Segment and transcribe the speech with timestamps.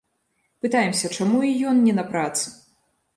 [0.65, 2.45] Пытаемся, чаму і ён не на працы?